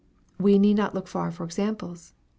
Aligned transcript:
We 0.39 0.57
need 0.57 0.77
not 0.77 0.95
look 0.95 1.07
far 1.07 1.29
for 1.29 1.43
examples. 1.43 2.15